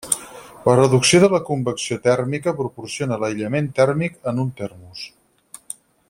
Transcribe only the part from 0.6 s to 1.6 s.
La reducció de la